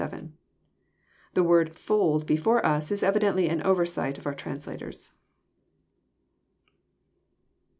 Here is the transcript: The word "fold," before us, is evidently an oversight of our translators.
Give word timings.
The 1.35 1.43
word 1.43 1.75
"fold," 1.75 2.25
before 2.25 2.65
us, 2.65 2.91
is 2.91 3.03
evidently 3.03 3.47
an 3.47 3.61
oversight 3.61 4.17
of 4.17 4.25
our 4.25 4.33
translators. 4.33 5.11